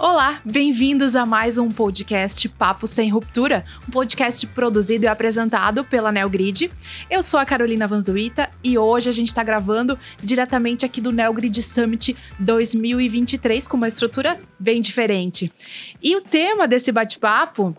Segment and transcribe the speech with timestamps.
[0.00, 6.12] Olá, bem-vindos a mais um podcast Papo Sem Ruptura, um podcast produzido e apresentado pela
[6.12, 6.70] NeoGrid.
[7.10, 11.60] Eu sou a Carolina Vanzuita e hoje a gente está gravando diretamente aqui do NeoGrid
[11.60, 15.52] Summit 2023 com uma estrutura bem diferente.
[16.00, 17.76] E o tema desse bate-papo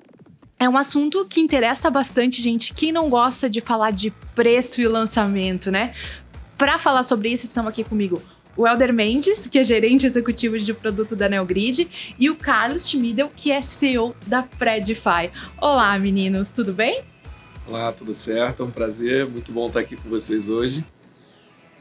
[0.59, 2.73] é um assunto que interessa bastante gente.
[2.73, 5.93] Quem não gosta de falar de preço e lançamento, né?
[6.57, 8.21] Para falar sobre isso, estão aqui comigo
[8.59, 13.31] o Elder Mendes, que é gerente executivo de produto da Neogrid, e o Carlos Schmidel,
[13.33, 15.31] que é CEO da Predify.
[15.57, 17.01] Olá, meninos, tudo bem?
[17.65, 18.61] Olá, tudo certo?
[18.61, 20.83] É um prazer, muito bom estar aqui com vocês hoje.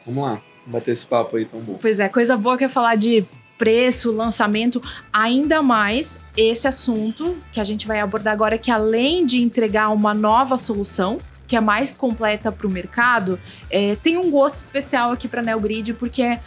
[0.06, 1.78] Vamos lá, bater esse papo aí tão bom.
[1.80, 3.24] Pois é, coisa boa que é falar de
[3.58, 4.80] preço, lançamento,
[5.12, 10.14] ainda mais esse assunto que a gente vai abordar agora, que além de entregar uma
[10.14, 11.18] nova solução,
[11.48, 15.44] que é mais completa para o mercado, é, tem um gosto especial aqui para a
[15.44, 16.40] Neogrid, porque é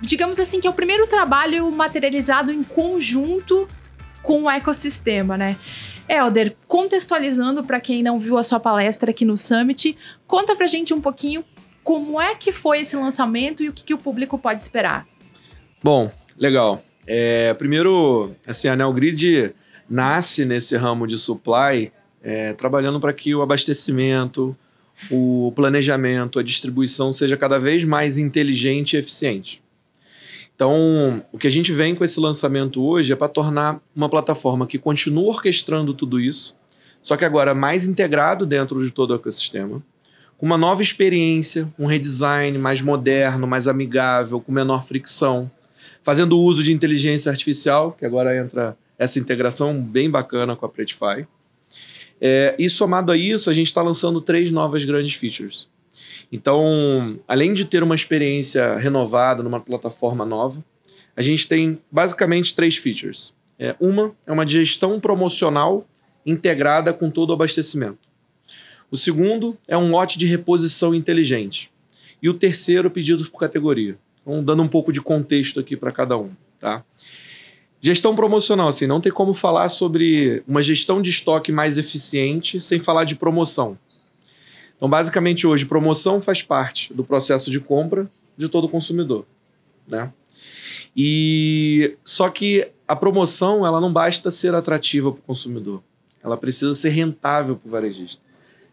[0.00, 3.68] digamos assim, que é o primeiro trabalho materializado em conjunto
[4.22, 5.56] com o ecossistema, né?
[6.08, 10.94] Elder, contextualizando para quem não viu a sua palestra aqui no Summit, conta pra gente
[10.94, 11.44] um pouquinho
[11.84, 15.06] como é que foi esse lançamento e o que, que o público pode esperar.
[15.82, 16.82] Bom, legal.
[17.06, 19.54] É, primeiro, assim, a Neogrid
[19.88, 21.92] nasce nesse ramo de supply,
[22.28, 24.54] é, trabalhando para que o abastecimento,
[25.10, 29.62] o planejamento, a distribuição seja cada vez mais inteligente e eficiente.
[30.54, 34.66] Então, o que a gente vem com esse lançamento hoje é para tornar uma plataforma
[34.66, 36.54] que continua orquestrando tudo isso,
[37.02, 39.82] só que agora mais integrado dentro de todo o ecossistema,
[40.36, 45.50] com uma nova experiência, um redesign mais moderno, mais amigável, com menor fricção,
[46.02, 51.26] fazendo uso de inteligência artificial, que agora entra essa integração bem bacana com a Predify.
[52.20, 55.68] É, e somado a isso, a gente está lançando três novas grandes features.
[56.30, 60.64] Então, além de ter uma experiência renovada numa plataforma nova,
[61.16, 63.34] a gente tem basicamente três features.
[63.58, 65.86] É, uma é uma gestão promocional
[66.24, 67.98] integrada com todo o abastecimento.
[68.90, 71.70] O segundo é um lote de reposição inteligente.
[72.22, 73.98] E o terceiro, pedidos por categoria.
[74.22, 76.30] Então, dando um pouco de contexto aqui para cada um.
[76.58, 76.84] Tá?
[77.80, 82.80] Gestão promocional, assim, não tem como falar sobre uma gestão de estoque mais eficiente sem
[82.80, 83.78] falar de promoção.
[84.76, 89.24] Então, basicamente, hoje, promoção faz parte do processo de compra de todo consumidor,
[89.86, 90.12] né?
[90.96, 95.82] E só que a promoção, ela não basta ser atrativa para o consumidor,
[96.22, 98.20] ela precisa ser rentável para o varejista.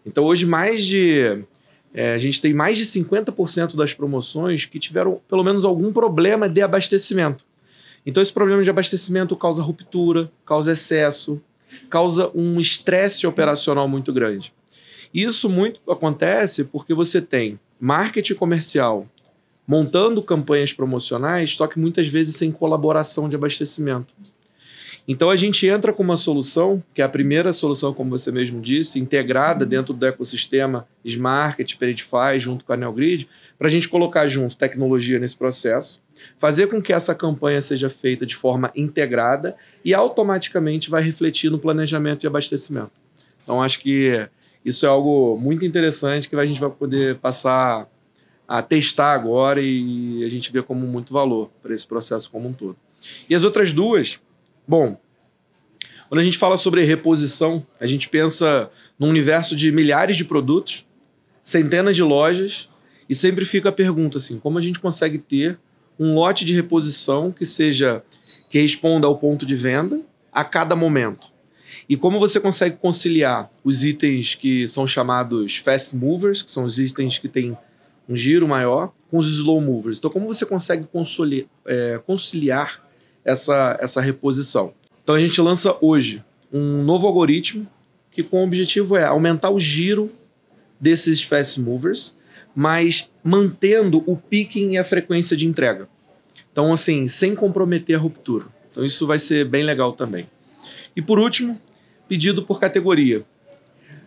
[0.05, 1.43] Então, hoje, mais de
[1.93, 6.49] é, a gente tem mais de 50% das promoções que tiveram pelo menos algum problema
[6.49, 7.45] de abastecimento.
[8.05, 11.41] Então, esse problema de abastecimento causa ruptura, causa excesso,
[11.89, 14.53] causa um estresse operacional muito grande.
[15.13, 19.07] Isso muito acontece porque você tem marketing comercial
[19.67, 24.13] montando campanhas promocionais, só que muitas vezes sem colaboração de abastecimento.
[25.07, 28.59] Então a gente entra com uma solução, que é a primeira solução, como você mesmo
[28.59, 33.27] disse, integrada dentro do ecossistema Smart, Peridify, junto com a Neogrid,
[33.57, 36.01] para a gente colocar junto tecnologia nesse processo,
[36.39, 41.59] fazer com que essa campanha seja feita de forma integrada e automaticamente vai refletir no
[41.59, 42.91] planejamento e abastecimento.
[43.43, 44.27] Então acho que
[44.63, 47.87] isso é algo muito interessante que a gente vai poder passar
[48.47, 52.53] a testar agora e a gente vê como muito valor para esse processo como um
[52.53, 52.75] todo.
[53.29, 54.19] E as outras duas,
[54.67, 54.97] bom,
[56.07, 60.85] quando a gente fala sobre reposição, a gente pensa num universo de milhares de produtos,
[61.43, 62.69] centenas de lojas,
[63.09, 65.57] e sempre fica a pergunta assim: como a gente consegue ter
[65.99, 68.03] um lote de reposição que seja
[68.49, 69.99] que responda ao ponto de venda
[70.31, 71.33] a cada momento?
[71.89, 76.79] E como você consegue conciliar os itens que são chamados fast movers, que são os
[76.79, 77.57] itens que têm
[78.07, 79.97] um giro maior, com os slow movers.
[79.97, 80.87] Então, como você consegue
[81.65, 82.84] é, conciliar
[83.25, 84.73] essa, essa reposição?
[85.03, 86.23] Então, a gente lança hoje
[86.53, 87.67] um novo algoritmo
[88.11, 90.09] que com o objetivo é aumentar o giro
[90.79, 92.15] desses fast movers,
[92.55, 95.89] mas mantendo o picking e a frequência de entrega.
[96.51, 98.45] Então, assim, sem comprometer a ruptura.
[98.71, 100.29] Então, isso vai ser bem legal também.
[100.95, 101.59] E por último,
[102.07, 103.25] pedido por categoria.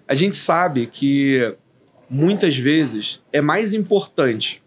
[0.06, 1.54] A gente sabe que
[2.08, 4.62] muitas vezes é mais importante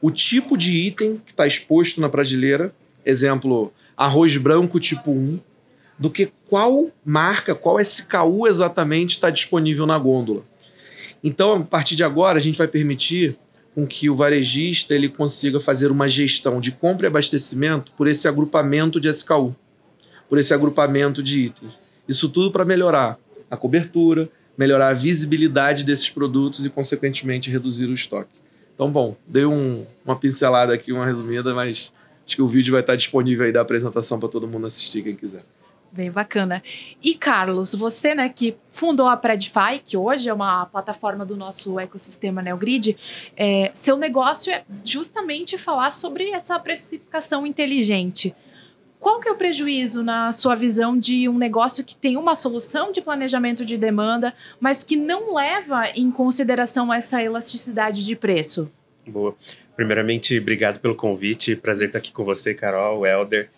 [0.00, 2.72] o tipo de item que está exposto na prateleira,
[3.04, 5.38] exemplo, arroz branco tipo 1,
[5.98, 10.44] do que qual marca, qual SKU exatamente está disponível na gôndola.
[11.24, 13.38] Então, a partir de agora, a gente vai permitir
[13.74, 18.28] com que o varejista ele consiga fazer uma gestão de compra e abastecimento por esse
[18.28, 19.54] agrupamento de SKU,
[20.28, 21.72] por esse agrupamento de itens.
[22.08, 23.18] Isso tudo para melhorar
[23.50, 28.30] a cobertura, melhorar a visibilidade desses produtos e, consequentemente, reduzir o estoque.
[28.74, 31.92] Então, bom, dei um, uma pincelada aqui, uma resumida, mas
[32.26, 35.14] Acho que o vídeo vai estar disponível aí da apresentação para todo mundo assistir, quem
[35.14, 35.42] quiser.
[35.92, 36.62] Bem bacana.
[37.02, 41.78] E Carlos, você, né, que fundou a Predify, que hoje é uma plataforma do nosso
[41.78, 42.98] ecossistema NeoGrid,
[43.36, 48.34] é, seu negócio é justamente falar sobre essa precificação inteligente.
[48.98, 52.90] Qual que é o prejuízo na sua visão de um negócio que tem uma solução
[52.90, 58.70] de planejamento de demanda, mas que não leva em consideração essa elasticidade de preço?
[59.06, 59.34] Boa.
[59.76, 61.54] Primeiramente, obrigado pelo convite.
[61.54, 63.48] Prazer estar aqui com você, Carol, Helder.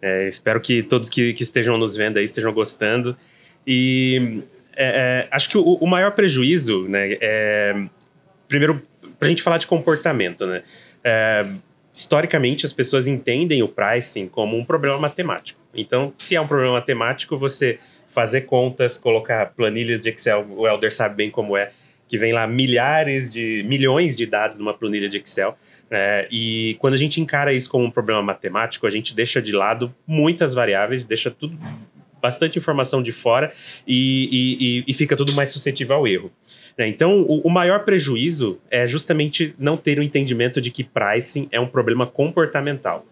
[0.00, 3.16] É, espero que todos que, que, estejam nos vendo aí estejam gostando.
[3.66, 4.42] E
[4.76, 7.74] é, é, acho que o, o, maior prejuízo, né, é,
[8.46, 8.82] primeiro,
[9.18, 10.62] para a gente falar de comportamento, né,
[11.02, 11.46] é,
[11.92, 15.58] historicamente as pessoas entendem o pricing como um problema matemático.
[15.74, 20.92] Então, se é um problema matemático, você fazer contas, colocar planilhas de Excel, o Elder
[20.92, 21.72] sabe bem como é,
[22.08, 25.56] que vem lá milhares de milhões de dados numa planilha de Excel.
[25.90, 29.52] É, e quando a gente encara isso como um problema matemático, a gente deixa de
[29.52, 31.58] lado muitas variáveis, deixa tudo
[32.20, 33.52] bastante informação de fora
[33.86, 36.32] e, e, e fica tudo mais suscetível ao erro.
[36.76, 41.48] É, então, o, o, maior prejuízo é justamente não ter o entendimento de que pricing
[41.50, 43.04] é um problema comportamental.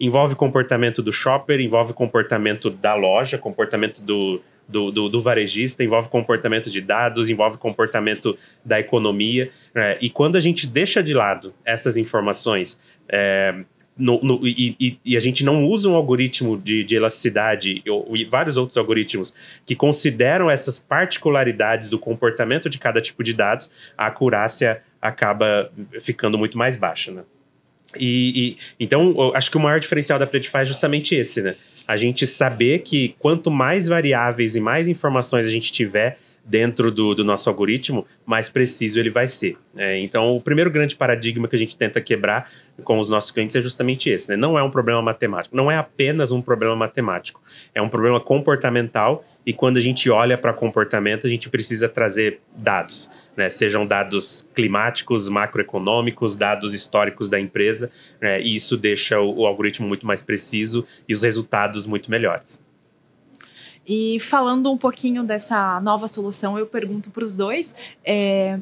[0.00, 6.08] Envolve comportamento do shopper, envolve comportamento da loja, comportamento do, do, do, do, varejista, envolve
[6.08, 9.50] comportamento de dados, envolve comportamento da economia.
[9.74, 9.98] Né?
[10.00, 13.54] E quando a gente deixa de lado essas informações é,
[13.96, 18.24] no, no, e, e, a gente não usa um algoritmo de, de elasticidade ou, e
[18.24, 19.34] vários outros algoritmos
[19.66, 25.70] que consideram essas particularidades do comportamento de cada tipo de dados, a acurácia acaba
[26.00, 27.12] ficando muito mais baixa.
[27.12, 27.22] Né?
[27.96, 31.54] E, e, então, acho que o maior diferencial da Predify é justamente esse, né?
[31.86, 37.14] A gente saber que quanto mais variáveis e mais informações a gente tiver dentro do,
[37.14, 39.56] do nosso algoritmo, mais preciso ele vai ser.
[39.76, 42.50] É, então, o primeiro grande paradigma que a gente tenta quebrar
[42.82, 44.36] com os nossos clientes é justamente esse: né?
[44.36, 47.40] não é um problema matemático, não é apenas um problema matemático,
[47.74, 49.24] é um problema comportamental.
[49.44, 53.48] E quando a gente olha para comportamento, a gente precisa trazer dados, né?
[53.48, 57.90] sejam dados climáticos, macroeconômicos, dados históricos da empresa,
[58.20, 58.40] né?
[58.40, 62.62] e isso deixa o, o algoritmo muito mais preciso e os resultados muito melhores.
[63.86, 67.74] E falando um pouquinho dessa nova solução, eu pergunto para os dois.
[68.04, 68.58] É,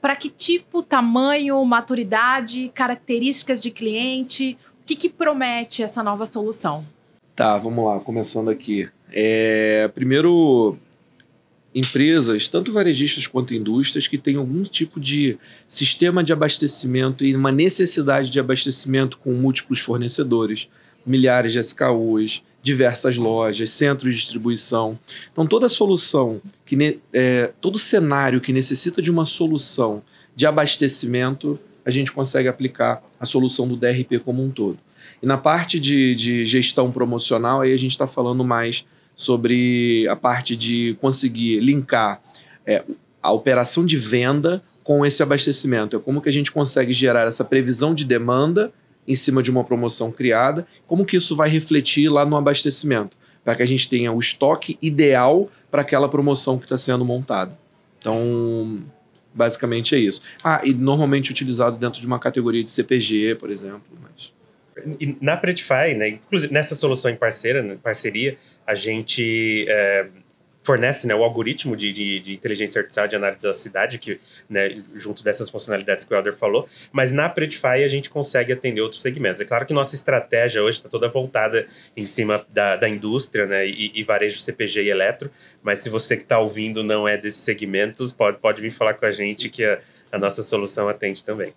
[0.00, 6.84] para que tipo, tamanho, maturidade, características de cliente, o que, que promete essa nova solução?
[7.36, 8.88] Tá, vamos lá, começando aqui.
[9.12, 10.76] É, primeiro,
[11.74, 17.52] empresas, tanto varejistas quanto indústrias, que têm algum tipo de sistema de abastecimento e uma
[17.52, 20.68] necessidade de abastecimento com múltiplos fornecedores,
[21.06, 24.98] milhares de SKUs, diversas lojas, centros de distribuição.
[25.32, 30.02] Então, toda solução, que é, todo cenário que necessita de uma solução
[30.34, 34.78] de abastecimento, a gente consegue aplicar a solução do DRP como um todo.
[35.20, 38.84] E na parte de, de gestão promocional, aí a gente está falando mais
[39.16, 42.22] sobre a parte de conseguir linkar
[42.64, 42.84] é,
[43.22, 45.96] a operação de venda com esse abastecimento.
[45.96, 48.72] É como que a gente consegue gerar essa previsão de demanda
[49.06, 53.56] em cima de uma promoção criada, como que isso vai refletir lá no abastecimento, para
[53.56, 57.58] que a gente tenha o estoque ideal para aquela promoção que está sendo montada.
[57.98, 58.82] Então,
[59.34, 60.22] basicamente é isso.
[60.42, 63.82] Ah, e normalmente utilizado dentro de uma categoria de CPG, por exemplo.
[64.02, 64.32] Mas...
[65.00, 70.06] E na Predify, né, inclusive nessa solução em parceira, né, parceria, a gente é,
[70.62, 74.82] fornece né, o algoritmo de, de, de, inteligência artificial de análise da cidade, que, né,
[74.94, 79.02] junto dessas funcionalidades que o Elder falou, mas na Predify a gente consegue atender outros
[79.02, 79.40] segmentos.
[79.40, 81.66] É claro que nossa estratégia hoje está toda voltada
[81.96, 85.30] em cima da, da indústria né, e, e, varejo CPG e eletro,
[85.62, 89.06] mas se você que está ouvindo não é desses segmentos, pode, pode vir falar com
[89.06, 89.80] a gente que a,
[90.12, 91.52] a nossa solução atende também.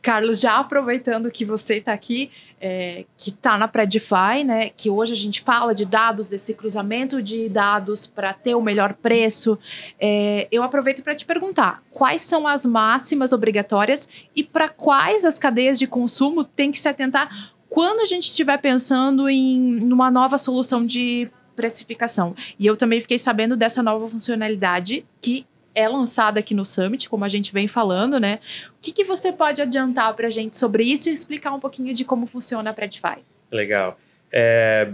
[0.00, 4.70] Carlos, já aproveitando que você está aqui, é, que está na Predify, né?
[4.70, 8.94] Que hoje a gente fala de dados, desse cruzamento de dados para ter o melhor
[8.94, 9.58] preço.
[10.00, 15.38] É, eu aproveito para te perguntar: quais são as máximas obrigatórias e para quais as
[15.38, 20.38] cadeias de consumo tem que se atentar quando a gente estiver pensando em uma nova
[20.38, 22.34] solução de precificação?
[22.58, 27.24] E eu também fiquei sabendo dessa nova funcionalidade que é lançada aqui no Summit, como
[27.24, 28.38] a gente vem falando, né?
[28.70, 31.92] O que, que você pode adiantar para a gente sobre isso e explicar um pouquinho
[31.92, 33.18] de como funciona a Predify?
[33.50, 33.98] Legal.
[34.32, 34.88] É,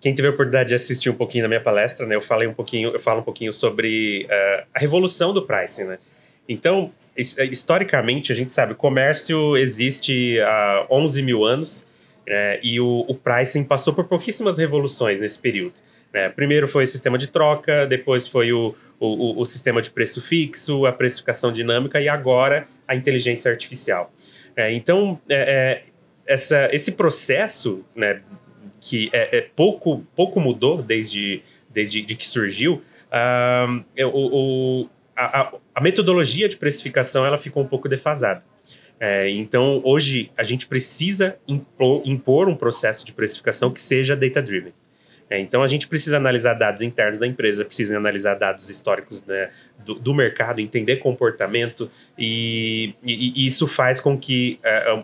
[0.00, 2.14] quem teve a oportunidade de assistir um pouquinho da minha palestra, né?
[2.14, 5.98] Eu falei um pouquinho, eu falo um pouquinho sobre uh, a revolução do pricing, né?
[6.48, 11.86] Então, historicamente, a gente sabe, o comércio existe há 11 mil anos
[12.26, 15.74] é, e o, o pricing passou por pouquíssimas revoluções nesse período.
[16.12, 16.28] Né?
[16.28, 20.86] Primeiro foi o sistema de troca, depois foi o, o, o, sistema de preço fixo,
[20.86, 24.12] a precificação dinâmica e agora a inteligência artificial.
[24.56, 28.22] É, então, é, é essa, esse processo, né,
[28.80, 35.52] que é, é, pouco, pouco mudou desde, desde de que surgiu, uh, o, o a,
[35.74, 38.44] a, metodologia de precificação ela ficou um pouco defasada.
[38.98, 44.72] É, então, hoje, a gente precisa impor, impor, um processo de precificação que seja data-driven.
[45.28, 49.50] É, então, a gente precisa analisar dados internos da empresa, precisa analisar dados históricos né,
[49.84, 55.02] do, do, mercado, entender comportamento, e, e, e isso faz com que é,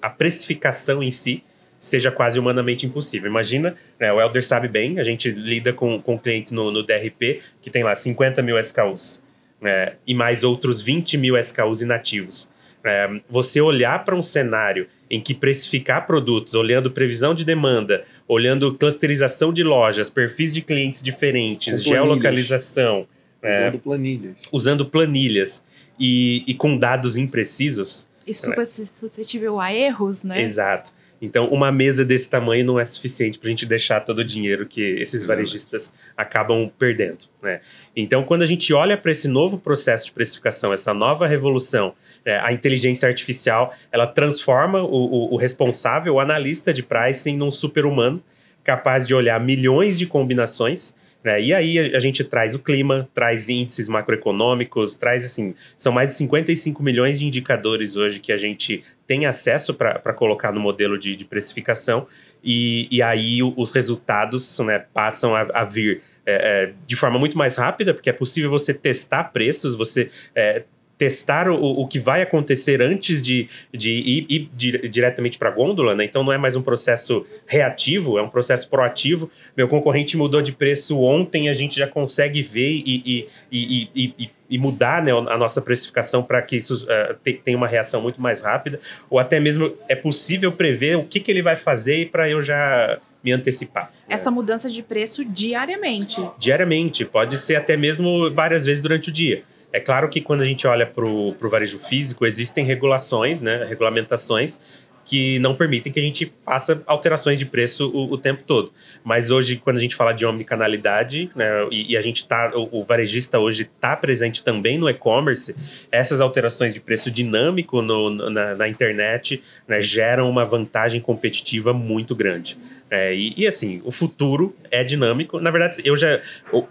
[0.00, 1.42] a precificação em si
[1.78, 3.28] seja quase humanamente impossível.
[3.28, 7.42] Imagina, né, o Elder sabe bem, a gente lida com, com clientes no, no DRP
[7.60, 9.22] que tem lá 50 mil SKUs
[9.60, 12.50] né, e mais outros 20 mil SKUs inativos.
[12.82, 18.74] É, você olhar para um cenário em que precificar produtos, olhando previsão de demanda, olhando
[18.74, 23.06] clusterização de lojas, perfis de clientes diferentes, geolocalização.
[23.40, 24.36] Usando é, planilhas.
[24.50, 25.64] Usando planilhas
[26.00, 28.08] e, e com dados imprecisos.
[28.26, 28.66] E super né?
[28.66, 30.42] suscetível a erros, né?
[30.42, 30.92] Exato.
[31.20, 34.66] Então, uma mesa desse tamanho não é suficiente para a gente deixar todo o dinheiro
[34.66, 37.26] que esses varejistas acabam perdendo.
[37.42, 37.60] Né?
[37.96, 41.94] Então, quando a gente olha para esse novo processo de precificação, essa nova revolução,
[42.24, 47.50] é, a inteligência artificial, ela transforma o, o, o responsável, o analista de pricing, num
[47.50, 48.22] super-humano
[48.62, 50.94] capaz de olhar milhões de combinações
[51.24, 51.40] né?
[51.40, 56.10] E aí a, a, gente traz o clima, traz índices macroeconômicos, traz assim, são mais
[56.10, 60.98] de 55 milhões de indicadores hoje que a gente tem acesso para colocar no modelo
[60.98, 62.06] de, de precificação,
[62.42, 66.32] e, e aí os resultados né, passam a, a vir é,
[66.66, 70.62] é, de forma muito mais rápida, porque é possível você testar preços, você é,
[70.96, 75.94] testar o, o que vai acontecer antes de, de ir, ir diretamente para a gôndola,
[75.94, 76.04] né?
[76.04, 79.30] Então não é mais um processo reativo, é um processo proativo.
[79.56, 84.58] Meu concorrente mudou de preço ontem, a gente já consegue ver e, e, e, e
[84.58, 88.78] mudar né, a nossa precificação para que isso uh, tenha uma reação muito mais rápida,
[89.10, 93.00] ou até mesmo é possível prever o que, que ele vai fazer para eu já
[93.22, 93.90] me antecipar.
[94.08, 94.34] Essa né?
[94.34, 96.20] mudança de preço diariamente.
[96.38, 99.42] Diariamente, pode ser até mesmo várias vezes durante o dia.
[99.74, 104.60] É claro que quando a gente olha para o varejo físico, existem regulações, né, regulamentações
[105.04, 108.72] que não permitem que a gente faça alterações de preço o, o tempo todo.
[109.04, 112.80] Mas hoje, quando a gente fala de omnicanalidade, né, e, e a gente tá, o,
[112.80, 115.54] o varejista hoje está presente também no e-commerce,
[115.92, 122.14] essas alterações de preço dinâmico no, na, na, internet né, geram uma vantagem competitiva muito
[122.14, 122.56] grande.
[122.90, 125.40] É, e, e, assim, o futuro é dinâmico.
[125.40, 126.20] Na verdade, eu já.
[126.52, 126.64] O,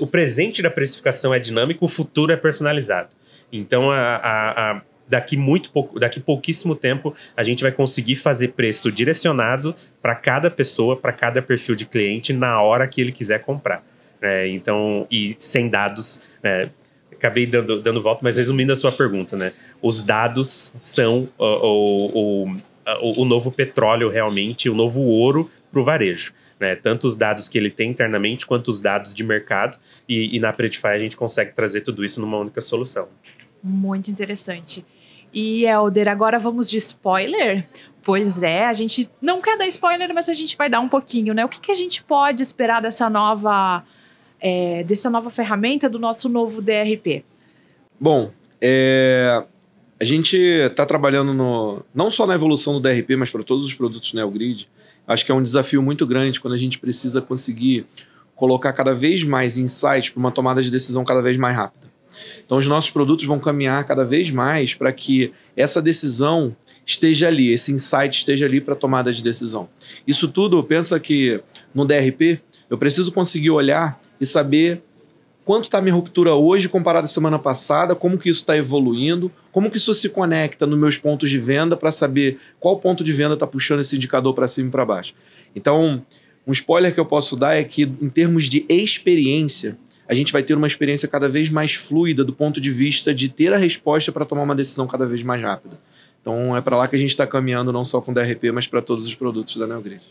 [0.00, 3.10] o presente da precificação é dinâmico, o futuro é personalizado.
[3.52, 8.48] Então, a, a, a daqui muito pouco, daqui pouquíssimo tempo, a gente vai conseguir fazer
[8.48, 13.40] preço direcionado para cada pessoa, para cada perfil de cliente na hora que ele quiser
[13.40, 13.84] comprar.
[14.20, 16.70] É, então, e sem dados, né,
[17.12, 19.50] acabei dando, dando volta, mas resumindo a sua pergunta, né?
[19.82, 22.56] Os dados são o, o,
[23.02, 26.32] o, o novo petróleo realmente, o novo ouro para o varejo.
[26.58, 29.76] Né, tanto os dados que ele tem internamente quanto os dados de mercado
[30.08, 33.08] e, e na Predify a gente consegue trazer tudo isso numa única solução.
[33.62, 34.82] Muito interessante.
[35.32, 37.66] E Elder, agora vamos de spoiler?
[38.02, 41.34] Pois é, a gente não quer dar spoiler, mas a gente vai dar um pouquinho,
[41.34, 41.44] né?
[41.44, 43.84] O que, que a gente pode esperar dessa nova,
[44.40, 47.24] é, dessa nova ferramenta do nosso novo DRP?
[47.98, 48.30] Bom,
[48.60, 49.44] é,
[49.98, 53.74] a gente está trabalhando no, não só na evolução do DRP, mas para todos os
[53.74, 54.68] produtos NeoGrid.
[55.06, 57.86] Acho que é um desafio muito grande quando a gente precisa conseguir
[58.34, 61.85] colocar cada vez mais insights para uma tomada de decisão cada vez mais rápida.
[62.44, 66.54] Então, os nossos produtos vão caminhar cada vez mais para que essa decisão
[66.84, 69.68] esteja ali, esse insight esteja ali para tomada de decisão.
[70.06, 71.40] Isso tudo, pensa que
[71.74, 74.82] no DRP, eu preciso conseguir olhar e saber
[75.44, 79.30] quanto está a minha ruptura hoje comparado à semana passada, como que isso está evoluindo,
[79.52, 83.12] como que isso se conecta nos meus pontos de venda para saber qual ponto de
[83.12, 85.14] venda está puxando esse indicador para cima e para baixo.
[85.54, 86.02] Então,
[86.46, 89.76] um spoiler que eu posso dar é que, em termos de experiência,
[90.08, 93.28] a gente vai ter uma experiência cada vez mais fluida do ponto de vista de
[93.28, 95.78] ter a resposta para tomar uma decisão cada vez mais rápida.
[96.20, 98.66] Então é para lá que a gente está caminhando, não só com o DRP, mas
[98.66, 100.02] para todos os produtos da NeoGrid.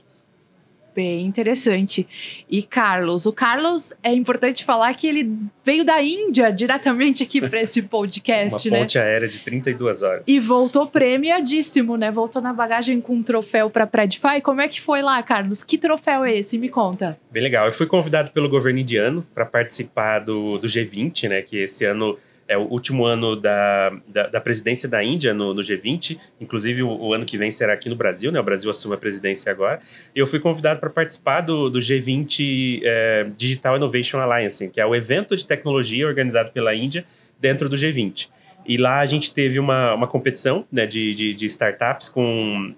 [0.96, 2.08] Bem interessante.
[2.50, 5.30] E Carlos, o Carlos é importante falar que ele
[5.64, 8.84] veio da Índia diretamente aqui para esse podcast, Uma né?
[8.84, 10.26] ponte aérea de 32 horas.
[10.26, 12.10] E voltou premiadíssimo, né?
[12.12, 14.40] Voltou na bagagem com um troféu para Predify.
[14.42, 15.64] Como é que foi lá, Carlos?
[15.64, 16.58] Que troféu é esse?
[16.58, 17.20] Me conta.
[17.30, 17.66] Bem legal.
[17.66, 21.42] Eu fui convidado pelo governo indiano para participar do, do G20, né?
[21.42, 25.62] Que esse ano é o último ano da, da, da presidência da Índia no, no
[25.62, 28.40] G20, inclusive o, o, ano que vem será aqui no Brasil, né?
[28.40, 29.80] O Brasil assume a presidência agora.
[30.16, 34.86] E eu fui convidado para participar do, do G20 é, Digital Innovation Alliance, que é
[34.86, 37.06] o evento de tecnologia organizado pela Índia
[37.40, 38.30] dentro do G20.
[38.68, 42.74] E lá a gente teve uma, uma competição né, de, de, de startups com,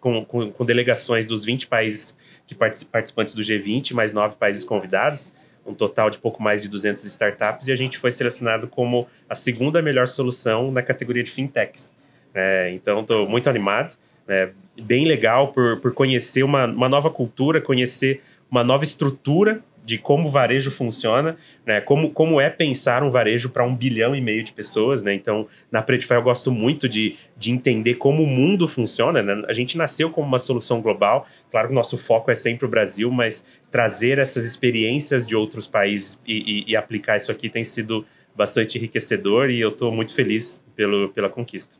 [0.00, 2.16] com, com, com, delegações dos 20 países
[2.46, 5.32] que participantes do G20, mais nove países convidados,
[5.66, 9.34] um total de pouco mais de 200 startups, e a gente foi selecionado como a
[9.34, 11.94] segunda melhor solução na categoria de fintechs.
[12.34, 13.94] É, então, estou muito animado,
[14.26, 19.98] é, bem legal por, por conhecer uma, uma nova cultura, conhecer uma nova estrutura de
[19.98, 21.36] como o varejo funciona,
[21.66, 21.80] né?
[21.80, 25.12] Como, como é pensar um varejo para um bilhão e meio de pessoas, né?
[25.12, 29.42] Então, na Predify eu gosto muito de, de entender como o mundo funciona, né?
[29.46, 32.68] A gente nasceu como uma solução global, claro que o nosso foco é sempre o
[32.68, 37.62] Brasil, mas trazer essas experiências de outros países e, e, e aplicar isso aqui tem
[37.62, 41.76] sido bastante enriquecedor e eu estou muito feliz pelo, pela conquista.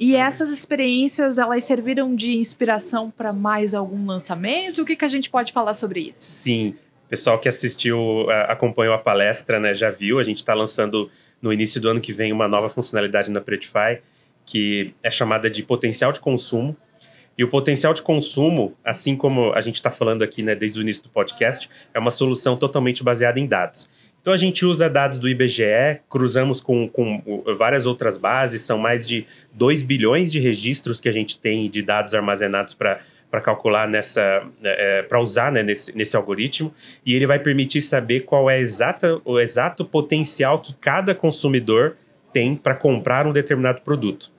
[0.00, 4.82] E essas experiências, elas serviram de inspiração para mais algum lançamento?
[4.82, 6.28] O que, que a gente pode falar sobre isso?
[6.28, 6.74] Sim,
[7.12, 10.18] pessoal que assistiu, acompanhou a palestra, né, já viu.
[10.18, 11.10] A gente está lançando
[11.42, 14.00] no início do ano que vem uma nova funcionalidade na Predify,
[14.46, 16.74] que é chamada de potencial de consumo.
[17.36, 20.82] E o potencial de consumo, assim como a gente está falando aqui né, desde o
[20.82, 23.90] início do podcast, é uma solução totalmente baseada em dados.
[24.22, 29.06] Então a gente usa dados do IBGE, cruzamos com, com várias outras bases, são mais
[29.06, 33.00] de 2 bilhões de registros que a gente tem de dados armazenados para
[33.32, 36.70] para calcular nessa, é, para usar né, nesse, nesse algoritmo,
[37.04, 41.96] e ele vai permitir saber qual é exata, o exato potencial que cada consumidor
[42.30, 44.30] tem para comprar um determinado produto.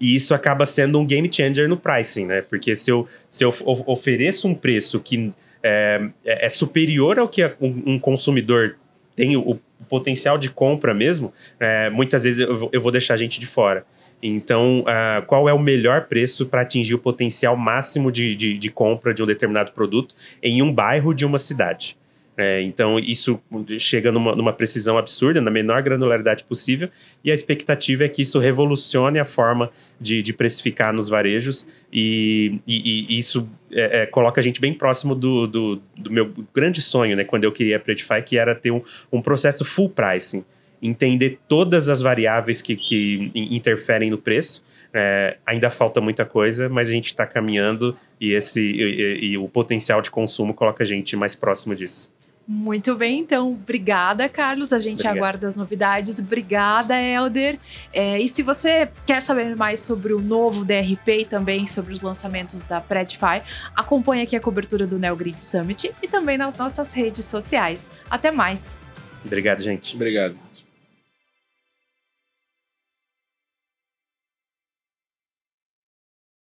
[0.00, 2.40] E isso acaba sendo um game changer no pricing, né?
[2.42, 3.52] Porque se eu, se eu
[3.86, 8.76] ofereço um preço que é, é, é superior ao que um, um consumidor
[9.16, 13.16] tem o, o, potencial de compra mesmo, é, muitas vezes eu, eu vou deixar a
[13.16, 13.84] gente de fora.
[14.22, 18.70] Então, uh, qual é o melhor preço para atingir o potencial máximo de, de, de,
[18.70, 21.96] compra de um determinado produto em um bairro de uma cidade?
[22.40, 23.40] É, então, isso
[23.80, 26.88] chega numa, numa, precisão absurda, na menor granularidade possível,
[27.24, 32.60] e a expectativa é que isso revolucione a forma de, de precificar nos varejos, e,
[32.64, 36.80] e, e isso é, é, coloca a gente bem próximo do, do, do, meu grande
[36.80, 40.44] sonho, né, quando eu queria a Predify, que era ter um, um processo full pricing
[40.82, 44.64] entender todas as variáveis que, que interferem no preço.
[44.92, 49.46] É, ainda falta muita coisa, mas a gente está caminhando e, esse, e, e, o
[49.46, 52.10] potencial de consumo coloca a gente mais próximo disso.
[52.50, 54.72] Muito bem, então, obrigada, Carlos.
[54.72, 55.16] A gente Obrigado.
[55.18, 56.18] aguarda as novidades.
[56.18, 57.58] Obrigada, Helder.
[57.92, 62.00] É, e se você quer saber mais sobre o novo DRP e também sobre os
[62.00, 63.42] lançamentos da Predify,
[63.76, 67.90] acompanhe aqui a cobertura do NeoGrid Summit e também nas nossas redes sociais.
[68.08, 68.80] Até mais.
[69.22, 69.94] Obrigado, gente.
[69.94, 70.47] Obrigado.